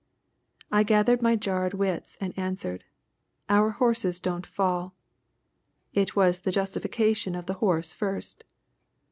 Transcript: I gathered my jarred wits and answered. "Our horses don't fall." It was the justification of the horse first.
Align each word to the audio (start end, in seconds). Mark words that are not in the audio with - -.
I 0.71 0.81
gathered 0.81 1.21
my 1.21 1.35
jarred 1.35 1.75
wits 1.75 2.17
and 2.19 2.33
answered. 2.35 2.85
"Our 3.49 3.69
horses 3.69 4.19
don't 4.19 4.47
fall." 4.47 4.95
It 5.93 6.15
was 6.15 6.39
the 6.39 6.51
justification 6.51 7.35
of 7.35 7.45
the 7.45 7.53
horse 7.61 7.93
first. 7.93 8.43